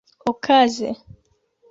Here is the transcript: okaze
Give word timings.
okaze 0.33 0.89